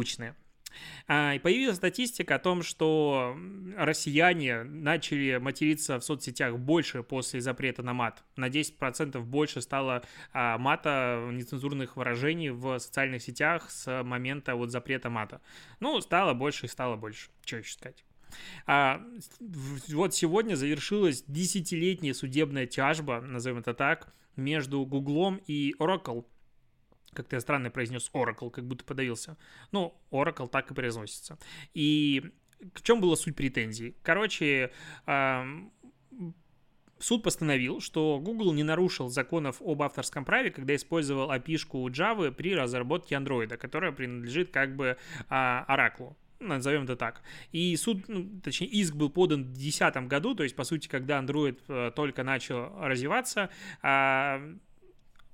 скучные. 0.00 0.34
А, 1.08 1.38
появилась 1.40 1.76
статистика 1.76 2.36
о 2.36 2.38
том, 2.38 2.62
что 2.62 3.36
россияне 3.76 4.62
начали 4.62 5.36
материться 5.38 5.98
в 5.98 6.04
соцсетях 6.04 6.56
больше 6.58 7.02
после 7.02 7.40
запрета 7.40 7.82
на 7.82 7.92
мат. 7.92 8.22
На 8.36 8.48
10% 8.48 9.20
больше 9.20 9.60
стало 9.60 10.02
а, 10.32 10.58
мата, 10.58 11.28
нецензурных 11.32 11.96
выражений 11.96 12.50
в 12.50 12.78
социальных 12.78 13.22
сетях 13.22 13.70
с 13.70 14.02
момента 14.04 14.54
вот 14.54 14.70
запрета 14.70 15.10
мата. 15.10 15.40
Ну, 15.80 16.00
стало 16.00 16.34
больше 16.34 16.66
и 16.66 16.68
стало 16.68 16.96
больше. 16.96 17.30
Что 17.44 17.56
еще 17.56 17.72
сказать? 17.72 18.04
А, 18.66 19.02
вот 19.88 20.14
сегодня 20.14 20.54
завершилась 20.54 21.24
десятилетняя 21.26 22.14
судебная 22.14 22.66
тяжба, 22.66 23.20
назовем 23.20 23.58
это 23.58 23.74
так, 23.74 24.14
между 24.36 24.86
Гуглом 24.86 25.40
и 25.48 25.74
Oracle 25.80 26.24
как 27.12 27.28
ты 27.28 27.40
странно 27.40 27.70
произнес 27.70 28.10
Oracle, 28.12 28.50
как 28.50 28.64
будто 28.64 28.84
подавился. 28.84 29.36
Ну, 29.72 29.94
Oracle 30.10 30.48
так 30.48 30.70
и 30.70 30.74
произносится. 30.74 31.38
И 31.74 32.32
в 32.74 32.82
чем 32.82 33.00
была 33.00 33.16
суть 33.16 33.36
претензий? 33.36 33.96
Короче, 34.02 34.70
суд 36.98 37.22
постановил, 37.22 37.80
что 37.80 38.20
Google 38.20 38.52
не 38.52 38.62
нарушил 38.62 39.08
законов 39.08 39.60
об 39.60 39.82
авторском 39.82 40.24
праве, 40.24 40.50
когда 40.50 40.74
использовал 40.76 41.30
API-шку 41.32 41.88
Java 41.88 42.30
при 42.30 42.54
разработке 42.54 43.14
Android, 43.14 43.56
которая 43.56 43.92
принадлежит 43.92 44.50
как 44.50 44.76
бы 44.76 44.96
а, 45.28 45.64
Oracle 45.68 46.14
назовем 46.40 46.84
это 46.84 46.96
так. 46.96 47.22
И 47.52 47.76
суд, 47.76 48.08
ну, 48.08 48.40
точнее, 48.42 48.68
иск 48.68 48.94
был 48.94 49.10
подан 49.10 49.44
в 49.44 49.52
2010 49.52 50.08
году, 50.08 50.34
то 50.34 50.42
есть, 50.42 50.56
по 50.56 50.64
сути, 50.64 50.88
когда 50.88 51.20
Android 51.20 51.58
э, 51.68 51.92
только 51.94 52.24
начал 52.24 52.72
развиваться, 52.80 53.50
а 53.82 54.40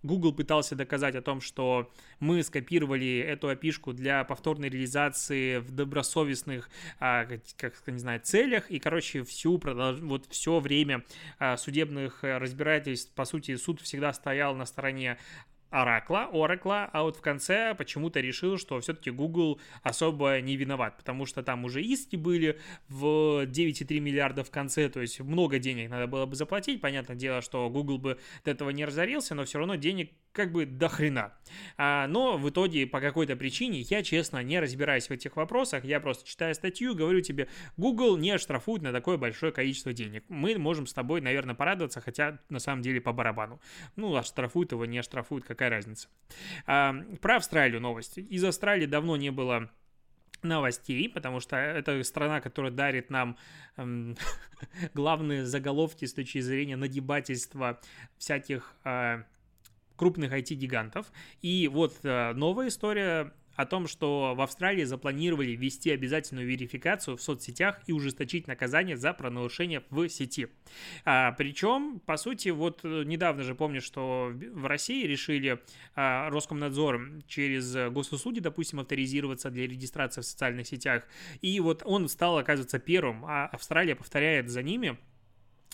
Google 0.06 0.32
пытался 0.32 0.74
доказать 0.74 1.14
о 1.16 1.22
том, 1.22 1.40
что 1.40 1.90
мы 2.20 2.42
скопировали 2.42 3.18
эту 3.18 3.48
опишку 3.48 3.92
для 3.92 4.24
повторной 4.24 4.68
реализации 4.68 5.58
в 5.58 5.70
добросовестных, 5.70 6.70
а, 6.98 7.26
как, 7.56 7.86
не 7.86 7.98
знаю, 7.98 8.20
целях, 8.22 8.70
и, 8.70 8.78
короче, 8.78 9.24
всю, 9.24 9.58
вот 9.58 10.26
все 10.30 10.60
время 10.60 11.04
а, 11.38 11.56
судебных 11.56 12.20
разбирательств, 12.22 13.12
по 13.14 13.24
сути, 13.24 13.56
суд 13.56 13.80
всегда 13.80 14.12
стоял 14.12 14.54
на 14.54 14.66
стороне 14.66 15.18
Оракла, 15.70 16.28
Оракла, 16.32 16.88
а 16.92 17.02
вот 17.02 17.16
в 17.16 17.20
конце 17.20 17.74
почему-то 17.74 18.20
решил, 18.20 18.58
что 18.58 18.80
все-таки 18.80 19.10
Google 19.10 19.60
особо 19.82 20.40
не 20.40 20.56
виноват, 20.56 20.96
потому 20.96 21.26
что 21.26 21.42
там 21.42 21.64
уже 21.64 21.82
иски 21.82 22.16
были 22.16 22.58
в 22.88 23.44
9,3 23.44 23.98
миллиарда 24.00 24.44
в 24.44 24.50
конце, 24.50 24.88
то 24.88 25.00
есть 25.00 25.20
много 25.20 25.58
денег 25.58 25.90
надо 25.90 26.06
было 26.06 26.26
бы 26.26 26.36
заплатить. 26.36 26.80
Понятное 26.80 27.16
дело, 27.16 27.42
что 27.42 27.68
Google 27.68 27.98
бы 27.98 28.18
от 28.42 28.48
этого 28.48 28.70
не 28.70 28.84
разорился, 28.84 29.34
но 29.34 29.44
все 29.44 29.58
равно 29.58 29.74
денег 29.74 30.12
как 30.36 30.52
бы 30.52 30.66
до 30.66 30.88
хрена. 30.88 31.32
А, 31.78 32.06
но 32.06 32.36
в 32.36 32.48
итоге 32.50 32.86
по 32.86 33.00
какой-то 33.00 33.36
причине 33.36 33.80
я, 33.80 34.02
честно, 34.02 34.42
не 34.42 34.60
разбираюсь 34.60 35.08
в 35.08 35.10
этих 35.10 35.34
вопросах, 35.34 35.84
я 35.84 35.98
просто 35.98 36.28
читаю 36.28 36.54
статью, 36.54 36.94
говорю 36.94 37.22
тебе, 37.22 37.48
Google 37.78 38.18
не 38.18 38.30
оштрафует 38.30 38.82
на 38.82 38.92
такое 38.92 39.16
большое 39.16 39.50
количество 39.50 39.94
денег. 39.94 40.24
Мы 40.28 40.58
можем 40.58 40.86
с 40.86 40.92
тобой, 40.92 41.22
наверное, 41.22 41.54
порадоваться, 41.54 42.02
хотя 42.02 42.38
на 42.50 42.58
самом 42.58 42.82
деле 42.82 43.00
по 43.00 43.12
барабану. 43.12 43.60
Ну, 43.96 44.14
оштрафуют 44.14 44.72
его, 44.72 44.84
не 44.84 44.98
оштрафуют, 44.98 45.46
какая 45.46 45.70
разница. 45.70 46.08
А, 46.66 46.94
про 47.20 47.36
Австралию 47.36 47.80
новости. 47.80 48.20
Из 48.20 48.44
Австралии 48.44 48.86
давно 48.86 49.16
не 49.16 49.30
было 49.30 49.70
новостей, 50.42 51.08
потому 51.08 51.40
что 51.40 51.56
это 51.56 52.02
страна, 52.04 52.40
которая 52.42 52.70
дарит 52.70 53.08
нам 53.08 53.38
эм, 53.78 54.16
главные 54.94 55.46
заголовки 55.46 56.04
с 56.04 56.12
точки 56.12 56.40
зрения 56.40 56.76
нагибательства 56.76 57.80
всяких 58.18 58.74
э, 58.84 59.22
крупных 59.96 60.32
IT-гигантов. 60.32 61.12
И 61.42 61.68
вот 61.68 61.94
э, 62.02 62.32
новая 62.34 62.68
история 62.68 63.32
о 63.56 63.64
том, 63.64 63.88
что 63.88 64.34
в 64.36 64.40
Австралии 64.42 64.84
запланировали 64.84 65.52
ввести 65.52 65.90
обязательную 65.90 66.46
верификацию 66.46 67.16
в 67.16 67.22
соцсетях 67.22 67.80
и 67.86 67.92
ужесточить 67.92 68.46
наказание 68.46 68.96
за 68.96 69.12
правонарушение 69.14 69.82
в 69.90 70.08
сети. 70.08 70.48
А, 71.04 71.32
причем, 71.32 72.00
по 72.04 72.16
сути, 72.16 72.50
вот 72.50 72.80
э, 72.84 73.04
недавно 73.04 73.42
же 73.42 73.54
помню, 73.54 73.80
что 73.80 74.30
в 74.32 74.66
России 74.66 75.06
решили 75.06 75.58
а, 75.94 76.28
Роскомнадзор 76.30 77.22
через 77.26 77.90
госуслуги, 77.90 78.40
допустим, 78.40 78.80
авторизироваться 78.80 79.50
для 79.50 79.66
регистрации 79.66 80.20
в 80.20 80.26
социальных 80.26 80.66
сетях. 80.66 81.04
И 81.40 81.58
вот 81.60 81.82
он 81.84 82.08
стал, 82.08 82.38
оказывается, 82.38 82.78
первым, 82.78 83.24
а 83.24 83.46
Австралия 83.46 83.96
повторяет 83.96 84.50
за 84.50 84.62
ними. 84.62 84.98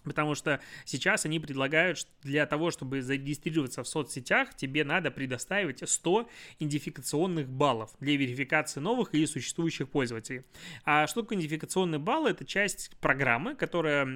Потому 0.05 0.35
что 0.35 0.61
сейчас 0.85 1.25
они 1.25 1.39
предлагают 1.39 2.07
для 2.23 2.47
того, 2.47 2.71
чтобы 2.71 3.03
зарегистрироваться 3.03 3.83
в 3.83 3.89
соцсетях, 3.89 4.55
тебе 4.57 4.85
надо 4.85 5.11
предоставить 5.11 5.89
100 5.89 6.29
идентификационных 6.59 7.49
баллов 7.49 7.91
для 8.01 8.17
верификации 8.17 8.81
новых 8.81 9.15
или 9.15 9.25
существующих 9.27 9.89
пользователей. 9.89 10.45
А 10.85 11.07
что 11.07 11.23
такое 11.23 11.39
идентификационный 11.39 11.99
балл? 11.99 12.27
Это 12.27 12.45
часть 12.45 12.97
программы, 13.01 13.55
которая 13.55 14.07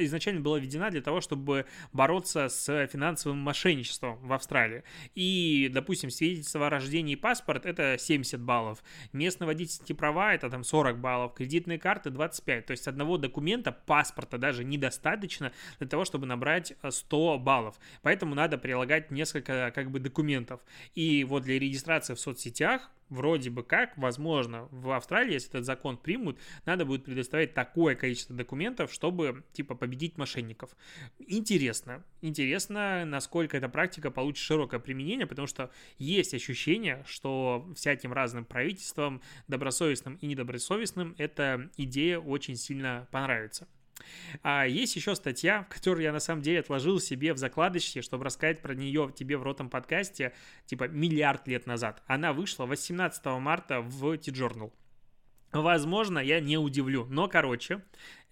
изначально 0.00 0.40
была 0.40 0.58
введена 0.58 0.90
для 0.90 1.02
того, 1.02 1.20
чтобы 1.20 1.66
бороться 1.92 2.48
с 2.48 2.86
финансовым 2.86 3.38
мошенничеством 3.38 4.16
в 4.16 4.32
Австралии. 4.32 4.84
И, 5.14 5.70
допустим, 5.72 6.10
свидетельство 6.10 6.66
о 6.66 6.70
рождении 6.70 7.14
и 7.14 7.16
паспорт– 7.16 7.66
это 7.66 7.96
70 7.98 8.40
баллов. 8.40 8.82
Местные 9.12 9.46
водительские 9.46 9.96
права– 9.96 10.34
это 10.34 10.50
там 10.50 10.64
40 10.64 10.98
баллов. 10.98 11.34
Кредитные 11.34 11.78
карты– 11.78 12.10
25. 12.12 12.66
То 12.66 12.70
есть 12.72 12.86
одного 12.86 13.18
документа, 13.18 13.72
паспорта 13.72 14.38
даже 14.38 14.64
недостаточно, 14.64 15.31
достаточно 15.32 15.52
для 15.78 15.88
того, 15.88 16.04
чтобы 16.04 16.26
набрать 16.26 16.74
100 16.88 17.34
э, 17.34 17.38
баллов. 17.38 17.78
Поэтому 18.02 18.34
надо 18.34 18.58
прилагать 18.58 19.10
несколько 19.10 19.72
как 19.74 19.90
бы 19.90 20.00
документов. 20.00 20.60
И 20.94 21.24
вот 21.24 21.44
для 21.44 21.58
регистрации 21.58 22.14
в 22.14 22.20
соцсетях 22.20 22.90
вроде 23.08 23.50
бы 23.50 23.62
как, 23.62 23.96
возможно, 23.98 24.68
в 24.70 24.90
Австралии, 24.90 25.34
если 25.34 25.50
этот 25.50 25.66
закон 25.66 25.98
примут, 25.98 26.38
надо 26.64 26.86
будет 26.86 27.04
предоставить 27.04 27.52
такое 27.52 27.94
количество 27.94 28.34
документов, 28.34 28.90
чтобы, 28.90 29.44
типа, 29.52 29.74
победить 29.74 30.16
мошенников. 30.16 30.70
Интересно. 31.18 32.02
Интересно, 32.22 33.04
насколько 33.04 33.56
эта 33.56 33.68
практика 33.68 34.10
получит 34.10 34.42
широкое 34.42 34.80
применение, 34.80 35.26
потому 35.26 35.46
что 35.46 35.70
есть 35.98 36.32
ощущение, 36.32 37.04
что 37.06 37.68
всяким 37.76 38.14
разным 38.14 38.46
правительствам, 38.46 39.20
добросовестным 39.46 40.14
и 40.16 40.26
недобросовестным, 40.26 41.14
эта 41.18 41.70
идея 41.76 42.18
очень 42.18 42.56
сильно 42.56 43.06
понравится. 43.10 43.68
А 44.42 44.66
есть 44.66 44.96
еще 44.96 45.14
статья, 45.14 45.64
которую 45.70 46.04
я 46.04 46.12
на 46.12 46.20
самом 46.20 46.42
деле 46.42 46.60
отложил 46.60 47.00
себе 47.00 47.32
в 47.32 47.38
закладочке, 47.38 48.02
чтобы 48.02 48.24
рассказать 48.24 48.60
про 48.60 48.74
нее 48.74 49.12
тебе 49.14 49.36
в 49.36 49.42
ротом 49.42 49.70
подкасте, 49.70 50.32
типа 50.66 50.88
миллиард 50.88 51.46
лет 51.48 51.66
назад. 51.66 52.02
Она 52.06 52.32
вышла 52.32 52.66
18 52.66 53.24
марта 53.40 53.80
в 53.80 54.16
T-Journal. 54.16 54.72
Возможно, 55.52 56.18
я 56.18 56.40
не 56.40 56.56
удивлю, 56.56 57.06
но, 57.10 57.28
короче, 57.28 57.82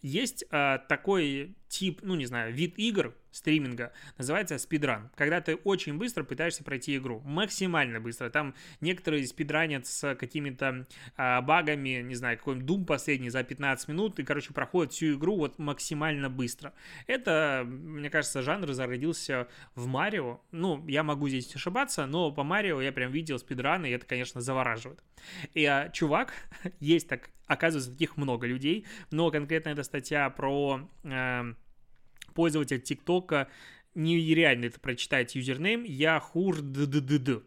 есть 0.03 0.45
а, 0.51 0.79
такой 0.79 1.57
тип, 1.69 2.01
ну, 2.03 2.15
не 2.17 2.27
знаю, 2.27 2.53
вид 2.53 2.79
игр, 2.79 3.15
стриминга, 3.31 3.93
называется 4.19 4.59
спидран, 4.59 5.11
когда 5.15 5.41
ты 5.41 5.55
очень 5.55 5.97
быстро 5.97 6.25
пытаешься 6.25 6.65
пройти 6.65 6.97
игру, 6.97 7.21
максимально 7.25 8.01
быстро. 8.01 8.29
Там 8.29 8.55
некоторые 8.81 9.27
спидранят 9.27 9.87
с 9.87 10.15
какими-то 10.17 10.87
а, 11.17 11.41
багами, 11.41 12.03
не 12.03 12.15
знаю, 12.17 12.39
какой-нибудь 12.39 12.69
Doom 12.69 12.85
последний 12.87 13.31
за 13.31 13.45
15 13.45 13.89
минут, 13.89 14.19
и, 14.19 14.25
короче, 14.25 14.53
проходят 14.53 14.93
всю 14.93 15.15
игру 15.15 15.37
вот 15.37 15.59
максимально 15.59 16.29
быстро. 16.29 16.75
Это, 17.07 17.65
мне 17.65 18.11
кажется, 18.11 18.43
жанр 18.43 18.73
зародился 18.73 19.49
в 19.75 19.87
Марио. 19.87 20.41
Ну, 20.51 20.85
я 20.89 21.03
могу 21.03 21.29
здесь 21.29 21.55
ошибаться, 21.55 22.07
но 22.07 22.33
по 22.33 22.43
Марио 22.43 22.81
я 22.81 22.93
прям 22.93 23.13
видел 23.13 23.39
спидраны, 23.39 23.87
и 23.87 23.93
это, 23.93 24.07
конечно, 24.07 24.41
завораживает. 24.41 25.03
И 25.55 25.65
а, 25.65 25.89
чувак, 25.91 26.33
есть 26.81 27.09
так, 27.09 27.31
оказывается, 27.51 27.91
таких 27.91 28.17
много 28.17 28.47
людей, 28.47 28.87
но 29.11 29.31
конкретно 29.31 29.71
эта 29.71 29.83
статья 29.83 30.31
про... 30.31 30.89
А, 31.05 31.47
пользователь 32.35 32.81
ТикТока 32.81 33.49
нереально 33.97 34.67
это 34.67 34.79
прочитать 34.79 35.35
юзернейм 35.35 35.83
яхурддд. 35.83 37.43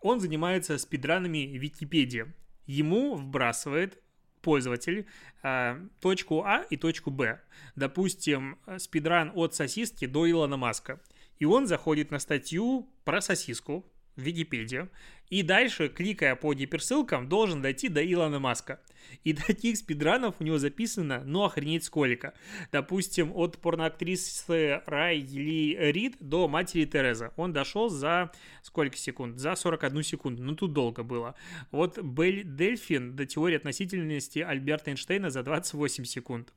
Он 0.00 0.20
занимается 0.20 0.78
спидранами 0.78 1.56
Википедии. 1.56 2.26
Ему 2.66 3.14
вбрасывает 3.14 4.02
пользователь 4.42 5.06
э, 5.44 5.80
точку 6.00 6.42
А 6.42 6.64
и 6.70 6.76
точку 6.76 7.12
Б. 7.12 7.40
Допустим, 7.76 8.58
спидран 8.78 9.30
от 9.34 9.54
сосиски 9.54 10.06
до 10.06 10.28
Илона 10.28 10.56
Маска. 10.56 11.00
И 11.38 11.44
он 11.44 11.68
заходит 11.68 12.10
на 12.10 12.18
статью 12.18 12.88
про 13.04 13.20
сосиску 13.20 13.86
в 14.16 14.22
Википедию, 14.22 14.90
и 15.28 15.42
дальше, 15.42 15.88
кликая 15.88 16.36
по 16.36 16.54
гиперссылкам, 16.54 17.28
должен 17.28 17.60
дойти 17.60 17.88
до 17.88 18.04
Илона 18.04 18.38
Маска. 18.38 18.80
И 19.24 19.32
таких 19.32 19.76
спидранов 19.76 20.36
у 20.38 20.44
него 20.44 20.58
записано, 20.58 21.22
ну, 21.24 21.44
охренеть 21.44 21.84
сколько. 21.84 22.34
Допустим, 22.72 23.32
от 23.34 23.58
порноактрисы 23.58 24.82
Райли 24.86 25.76
Рид 25.92 26.16
до 26.20 26.48
матери 26.48 26.84
Тереза. 26.84 27.32
Он 27.36 27.52
дошел 27.52 27.88
за 27.88 28.30
сколько 28.62 28.96
секунд? 28.96 29.38
За 29.38 29.54
41 29.54 30.02
секунду. 30.02 30.42
Ну, 30.42 30.54
тут 30.54 30.72
долго 30.72 31.02
было. 31.02 31.34
Вот 31.70 31.98
Бель 31.98 32.44
Дельфин 32.44 33.16
до 33.16 33.26
теории 33.26 33.56
относительности 33.56 34.40
Альберта 34.40 34.90
Эйнштейна 34.90 35.30
за 35.30 35.42
28 35.42 36.04
секунд. 36.04 36.52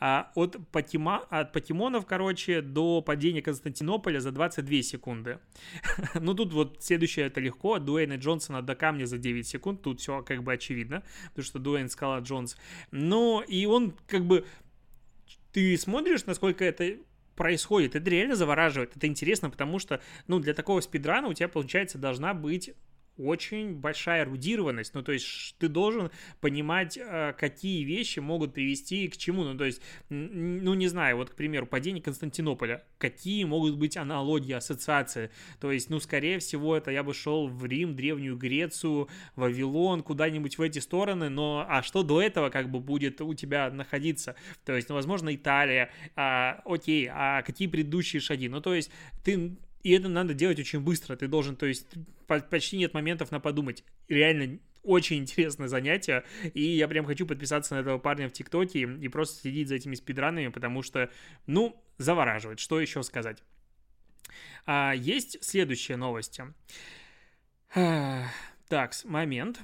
А 0.00 0.30
от, 0.34 0.56
Патима, 0.70 1.26
от 1.30 1.52
Патимонов, 1.52 2.06
короче, 2.06 2.62
до 2.62 3.02
падения 3.02 3.42
Константинополя 3.42 4.20
за 4.20 4.32
22 4.32 4.82
секунды. 4.82 5.38
ну, 6.14 6.34
тут 6.34 6.52
вот 6.52 6.78
следующее 6.80 7.26
это 7.26 7.40
легко. 7.40 7.74
От 7.74 7.84
Дуэйна 7.84 8.16
Джонсона 8.16 8.62
до 8.62 8.74
камня 8.74 9.06
за 9.06 9.18
9 9.18 9.46
секунд. 9.46 9.82
Тут 9.82 10.00
все 10.00 10.22
как 10.22 10.42
бы 10.42 10.52
очевидно, 10.52 11.02
потому 11.28 11.44
что 11.44 11.58
Дуэйн 11.58 11.88
Скала 11.88 12.20
Джонс. 12.20 12.56
Но 12.90 13.42
и 13.46 13.66
он 13.66 13.94
как 14.06 14.24
бы... 14.24 14.44
Ты 15.52 15.76
смотришь, 15.78 16.26
насколько 16.26 16.64
это 16.64 16.96
происходит. 17.36 17.94
Это 17.94 18.10
реально 18.10 18.34
завораживает. 18.34 18.96
Это 18.96 19.06
интересно, 19.06 19.50
потому 19.50 19.78
что, 19.78 20.00
ну, 20.26 20.40
для 20.40 20.54
такого 20.54 20.80
спидрана 20.80 21.28
у 21.28 21.34
тебя, 21.34 21.48
получается, 21.48 21.98
должна 21.98 22.34
быть 22.34 22.72
очень 23.18 23.74
большая 23.74 24.24
эрудированность, 24.24 24.94
ну, 24.94 25.02
то 25.02 25.12
есть 25.12 25.56
ты 25.58 25.68
должен 25.68 26.10
понимать, 26.40 26.98
э, 26.98 27.34
какие 27.38 27.84
вещи 27.84 28.20
могут 28.20 28.54
привести 28.54 29.08
к 29.08 29.16
чему, 29.16 29.44
ну, 29.44 29.56
то 29.56 29.64
есть, 29.64 29.82
ну, 30.08 30.74
не 30.74 30.88
знаю, 30.88 31.16
вот, 31.16 31.30
к 31.30 31.34
примеру, 31.34 31.66
падение 31.66 32.02
Константинополя, 32.02 32.84
какие 32.98 33.44
могут 33.44 33.76
быть 33.76 33.96
аналогии, 33.96 34.52
ассоциации, 34.52 35.30
то 35.60 35.72
есть, 35.72 35.90
ну, 35.90 36.00
скорее 36.00 36.38
всего, 36.38 36.76
это 36.76 36.90
я 36.90 37.02
бы 37.02 37.14
шел 37.14 37.48
в 37.48 37.64
Рим, 37.64 37.96
Древнюю 37.96 38.36
Грецию, 38.36 39.08
Вавилон, 39.34 40.02
куда-нибудь 40.02 40.58
в 40.58 40.62
эти 40.62 40.78
стороны, 40.78 41.28
но, 41.28 41.64
а 41.68 41.82
что 41.82 42.02
до 42.02 42.20
этого, 42.20 42.50
как 42.50 42.70
бы, 42.70 42.80
будет 42.80 43.20
у 43.20 43.34
тебя 43.34 43.70
находиться, 43.70 44.36
то 44.64 44.74
есть, 44.74 44.88
ну, 44.88 44.94
возможно, 44.94 45.34
Италия, 45.34 45.90
а, 46.14 46.60
окей, 46.64 47.08
а 47.10 47.42
какие 47.42 47.68
предыдущие 47.68 48.20
шаги, 48.20 48.48
ну, 48.48 48.60
то 48.60 48.74
есть, 48.74 48.90
ты 49.24 49.56
и 49.86 49.92
это 49.92 50.08
надо 50.08 50.34
делать 50.34 50.58
очень 50.58 50.80
быстро. 50.80 51.14
Ты 51.14 51.28
должен, 51.28 51.54
то 51.54 51.64
есть, 51.64 51.86
почти 52.26 52.76
нет 52.76 52.92
моментов 52.92 53.30
на 53.30 53.38
подумать. 53.38 53.84
Реально 54.08 54.58
очень 54.82 55.18
интересное 55.18 55.68
занятие, 55.68 56.24
и 56.54 56.60
я 56.60 56.88
прям 56.88 57.06
хочу 57.06 57.24
подписаться 57.24 57.76
на 57.76 57.78
этого 57.78 57.98
парня 57.98 58.28
в 58.28 58.32
ТикТоке 58.32 58.80
и 58.80 59.06
просто 59.06 59.42
следить 59.42 59.68
за 59.68 59.76
этими 59.76 59.94
спидранами, 59.94 60.48
потому 60.48 60.82
что, 60.82 61.08
ну, 61.46 61.80
завораживает. 61.98 62.58
Что 62.58 62.80
еще 62.80 63.04
сказать? 63.04 63.44
А, 64.64 64.92
есть 64.92 65.38
следующие 65.44 65.96
новости. 65.96 66.52
Так, 67.72 68.92
момент. 69.04 69.60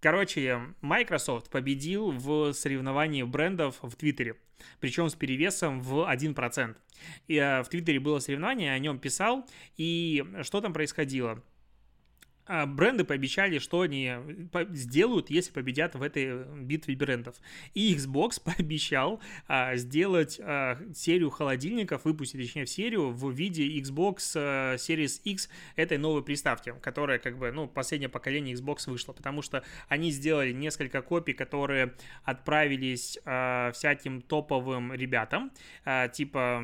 Короче, 0.00 0.60
Microsoft 0.80 1.50
победил 1.50 2.10
в 2.10 2.52
соревновании 2.52 3.22
брендов 3.22 3.78
в 3.82 3.94
Твиттере 3.96 4.36
причем 4.80 5.08
с 5.08 5.14
перевесом 5.14 5.80
в 5.80 6.10
1%. 6.10 6.76
И 7.28 7.36
э, 7.36 7.62
в 7.62 7.68
Твиттере 7.68 8.00
было 8.00 8.18
соревнование, 8.18 8.72
о 8.72 8.78
нем 8.78 8.98
писал, 8.98 9.46
и 9.76 10.24
что 10.42 10.60
там 10.60 10.72
происходило? 10.72 11.42
А, 12.48 12.64
бренды 12.66 13.04
пообещали, 13.04 13.58
что 13.58 13.80
они 13.80 14.08
э, 14.08 14.66
сделают, 14.70 15.30
если 15.30 15.50
победят 15.50 15.94
в 15.96 16.02
этой 16.02 16.44
битве 16.62 16.94
брендов. 16.94 17.34
И 17.74 17.94
Xbox 17.94 18.40
пообещал 18.44 19.20
а, 19.48 19.74
сделать 19.76 20.38
а, 20.40 20.78
серию 20.94 21.30
холодильников, 21.30 22.04
выпустить, 22.04 22.40
точнее, 22.40 22.64
в 22.64 22.70
серию 22.70 23.10
в 23.10 23.30
виде 23.32 23.66
Xbox 23.80 24.32
а, 24.36 24.76
Series 24.76 25.20
X 25.24 25.48
этой 25.74 25.98
новой 25.98 26.22
приставки, 26.22 26.72
которая, 26.80 27.18
как 27.18 27.36
бы, 27.36 27.50
ну, 27.50 27.66
последнее 27.66 28.08
поколение 28.08 28.54
Xbox 28.54 28.88
вышло, 28.88 29.12
потому 29.12 29.42
что 29.42 29.64
они 29.88 30.12
сделали 30.12 30.52
несколько 30.52 31.02
копий, 31.02 31.32
которые 31.32 31.94
отправились 32.22 33.18
а, 33.24 33.72
всяким 33.72 34.22
топовым 34.22 34.92
ребятам, 34.92 35.50
а, 35.84 36.06
типа 36.06 36.62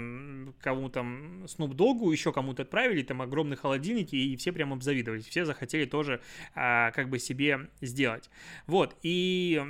кому-то 0.61 1.01
Snoop 1.01 1.75
Dogg, 1.75 2.13
еще 2.13 2.33
кому-то 2.33 2.63
отправили, 2.63 3.03
там 3.03 3.21
огромные 3.21 3.57
холодильники, 3.57 4.15
и 4.15 4.37
все 4.37 4.53
прям 4.53 4.73
обзавидовались, 4.73 5.27
все 5.27 5.45
захотели 5.45 5.72
хотели 5.73 5.85
тоже 5.87 6.21
а, 6.55 6.91
как 6.93 7.09
бы 7.09 7.19
себе 7.19 7.69
сделать. 7.81 8.31
Вот, 8.67 8.97
и 9.03 9.61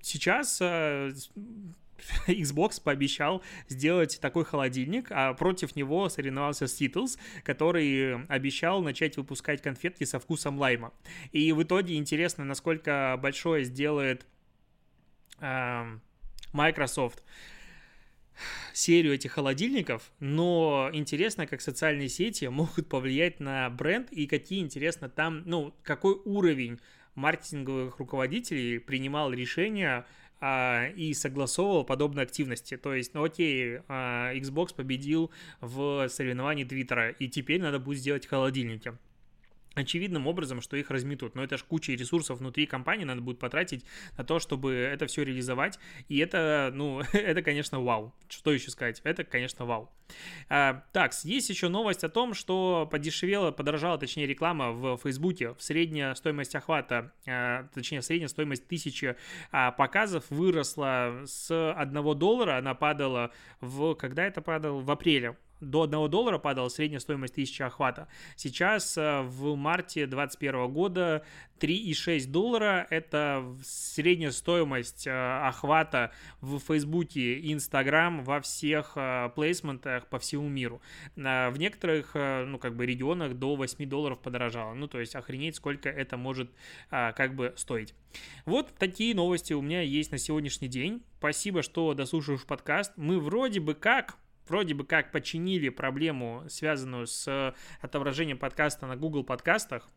сейчас 0.00 0.58
а, 0.60 1.10
Xbox 2.26 2.82
пообещал 2.82 3.42
сделать 3.68 4.18
такой 4.20 4.44
холодильник, 4.44 5.08
а 5.10 5.34
против 5.34 5.76
него 5.76 6.08
соревновался 6.08 6.64
Skittles, 6.64 7.18
который 7.44 8.24
обещал 8.26 8.82
начать 8.82 9.16
выпускать 9.16 9.62
конфетки 9.62 10.04
со 10.04 10.18
вкусом 10.18 10.58
лайма. 10.58 10.92
И 11.32 11.52
в 11.52 11.62
итоге 11.62 11.96
интересно, 11.96 12.44
насколько 12.44 13.18
большое 13.20 13.64
сделает 13.64 14.26
э, 15.40 15.98
Microsoft 16.52 17.22
серию 18.72 19.14
этих 19.14 19.32
холодильников, 19.32 20.12
но 20.20 20.90
интересно, 20.92 21.46
как 21.46 21.60
социальные 21.60 22.08
сети 22.08 22.46
могут 22.46 22.88
повлиять 22.88 23.40
на 23.40 23.68
бренд 23.70 24.12
и 24.12 24.26
какие, 24.26 24.60
интересно, 24.60 25.08
там, 25.08 25.42
ну, 25.46 25.74
какой 25.82 26.14
уровень 26.24 26.80
маркетинговых 27.14 27.98
руководителей 27.98 28.78
принимал 28.78 29.32
решения 29.32 30.06
а, 30.40 30.88
и 30.96 31.14
согласовывал 31.14 31.84
подобные 31.84 32.24
активности. 32.24 32.76
То 32.76 32.94
есть, 32.94 33.14
ну 33.14 33.24
окей, 33.24 33.80
а, 33.88 34.34
Xbox 34.34 34.74
победил 34.74 35.30
в 35.60 36.08
соревновании 36.08 36.64
Твиттера, 36.64 37.10
и 37.10 37.28
теперь 37.28 37.60
надо 37.60 37.78
будет 37.78 37.98
сделать 37.98 38.26
холодильники 38.26 38.94
очевидным 39.74 40.26
образом, 40.26 40.60
что 40.60 40.76
их 40.76 40.90
разметут. 40.90 41.34
Но 41.34 41.44
это 41.44 41.58
же 41.58 41.64
куча 41.64 41.92
ресурсов 41.92 42.38
внутри 42.38 42.66
компании 42.66 43.04
надо 43.04 43.20
будет 43.20 43.38
потратить 43.38 43.84
на 44.16 44.24
то, 44.24 44.38
чтобы 44.38 44.72
это 44.72 45.06
все 45.06 45.24
реализовать. 45.24 45.78
И 46.08 46.18
это, 46.18 46.70
ну, 46.74 47.00
это, 47.12 47.42
конечно, 47.42 47.80
вау. 47.80 48.14
Что 48.28 48.52
еще 48.52 48.70
сказать? 48.70 49.00
Это, 49.04 49.24
конечно, 49.24 49.64
вау. 49.64 49.90
А, 50.48 50.84
так, 50.92 51.12
есть 51.24 51.48
еще 51.50 51.68
новость 51.68 52.04
о 52.04 52.08
том, 52.08 52.34
что 52.34 52.88
подешевела, 52.90 53.50
подорожала, 53.50 53.98
точнее, 53.98 54.26
реклама 54.26 54.72
в 54.72 54.98
Фейсбуке. 54.98 55.54
Средняя 55.58 56.14
стоимость 56.14 56.54
охвата, 56.54 57.12
а, 57.26 57.68
точнее, 57.74 58.02
средняя 58.02 58.28
стоимость 58.28 58.66
тысячи 58.66 59.16
а, 59.50 59.70
показов 59.72 60.24
выросла 60.30 61.22
с 61.24 61.72
1 61.72 62.18
доллара, 62.18 62.58
она 62.58 62.74
падала 62.74 63.32
в... 63.60 63.94
Когда 63.94 64.26
это 64.26 64.42
падало? 64.42 64.80
В 64.80 64.90
апреле 64.90 65.36
до 65.62 65.84
1 65.84 66.10
доллара 66.10 66.38
падала 66.38 66.68
средняя 66.68 67.00
стоимость 67.00 67.34
тысячи 67.34 67.62
охвата. 67.62 68.08
Сейчас 68.36 68.98
э, 68.98 69.22
в 69.22 69.54
марте 69.56 70.06
2021 70.06 70.72
года 70.72 71.24
3,6 71.60 72.26
доллара– 72.26 72.86
это 72.90 73.44
средняя 73.62 74.32
стоимость 74.32 75.06
э, 75.06 75.10
охвата 75.46 76.12
в 76.40 76.58
Фейсбуке 76.58 77.34
и 77.34 77.52
Инстаграм 77.52 78.24
во 78.24 78.40
всех 78.40 78.92
э, 78.96 79.30
плейсментах 79.34 80.08
по 80.08 80.18
всему 80.18 80.48
миру. 80.48 80.82
В 81.14 81.54
некоторых, 81.56 82.14
ну, 82.14 82.58
как 82.58 82.74
бы 82.74 82.84
регионах 82.84 83.34
до 83.34 83.54
8 83.54 83.88
долларов 83.88 84.18
подорожало. 84.18 84.74
Ну, 84.74 84.88
то 84.88 84.98
есть 84.98 85.14
охренеть, 85.14 85.56
сколько 85.56 85.88
это 85.88 86.16
может 86.16 86.50
как 86.90 87.34
бы 87.34 87.54
стоить. 87.56 87.94
Вот 88.44 88.74
такие 88.78 89.14
новости 89.14 89.52
у 89.52 89.62
меня 89.62 89.82
есть 89.82 90.10
на 90.10 90.18
сегодняшний 90.18 90.68
день. 90.68 91.02
Спасибо, 91.18 91.62
что 91.62 91.94
дослушаешь 91.94 92.44
подкаст. 92.44 92.92
Мы 92.96 93.20
вроде 93.20 93.60
бы 93.60 93.74
как 93.74 94.16
вроде 94.48 94.74
бы 94.74 94.84
как 94.84 95.12
починили 95.12 95.68
проблему, 95.68 96.44
связанную 96.48 97.06
с 97.06 97.54
отображением 97.80 98.38
подкаста 98.38 98.86
на 98.86 98.96
Google 98.96 99.24
подкастах, 99.24 99.88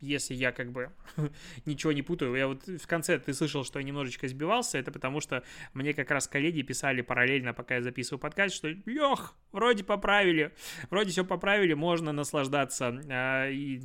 если 0.00 0.34
я 0.34 0.52
как 0.52 0.70
бы 0.72 0.90
ничего 1.66 1.92
не 1.92 2.02
путаю. 2.02 2.34
Я 2.34 2.48
вот 2.48 2.66
в 2.66 2.86
конце 2.86 3.18
ты 3.18 3.32
слышал, 3.32 3.64
что 3.64 3.78
я 3.78 3.84
немножечко 3.84 4.28
сбивался, 4.28 4.78
это 4.78 4.92
потому 4.92 5.20
что 5.20 5.42
мне 5.72 5.94
как 5.94 6.10
раз 6.10 6.28
коллеги 6.28 6.62
писали 6.62 7.00
параллельно, 7.00 7.54
пока 7.54 7.76
я 7.76 7.82
записываю 7.82 8.20
подкаст, 8.20 8.54
что 8.54 8.68
Лех, 8.68 9.34
вроде 9.52 9.84
поправили, 9.84 10.52
вроде 10.90 11.10
все 11.10 11.24
поправили, 11.24 11.74
можно 11.74 12.12
наслаждаться. 12.12 13.00
А, 13.10 13.48
и 13.48 13.80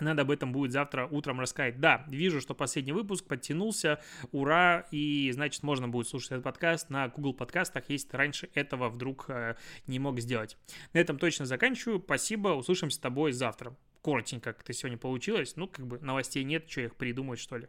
надо 0.00 0.22
об 0.22 0.30
этом 0.30 0.52
будет 0.52 0.72
завтра 0.72 1.06
утром 1.06 1.40
рассказать. 1.40 1.80
Да, 1.80 2.04
вижу, 2.08 2.40
что 2.40 2.54
последний 2.54 2.92
выпуск 2.92 3.26
подтянулся. 3.26 4.00
Ура! 4.32 4.86
И, 4.90 5.30
значит, 5.32 5.62
можно 5.62 5.88
будет 5.88 6.08
слушать 6.08 6.32
этот 6.32 6.44
подкаст 6.44 6.90
на 6.90 7.08
Google 7.08 7.34
подкастах, 7.34 7.84
если 7.88 8.16
раньше 8.16 8.48
этого 8.54 8.88
вдруг 8.88 9.26
э, 9.28 9.56
не 9.86 9.98
мог 9.98 10.20
сделать. 10.20 10.56
На 10.92 10.98
этом 10.98 11.18
точно 11.18 11.46
заканчиваю. 11.46 12.00
Спасибо. 12.00 12.48
Услышимся 12.48 12.96
с 12.96 13.00
тобой 13.00 13.32
завтра. 13.32 13.76
Коротенько 14.02 14.52
как 14.52 14.62
это 14.62 14.72
сегодня 14.72 14.98
получилось. 14.98 15.56
Ну, 15.56 15.68
как 15.68 15.86
бы 15.86 15.98
новостей 16.00 16.44
нет, 16.44 16.70
что 16.70 16.80
их 16.80 16.96
придумать, 16.96 17.38
что 17.38 17.56
ли. 17.56 17.68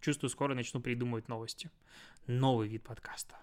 Чувствую, 0.00 0.30
скоро 0.30 0.54
начну 0.54 0.80
придумывать 0.80 1.28
новости. 1.28 1.70
Новый 2.26 2.68
вид 2.68 2.82
подкаста. 2.82 3.36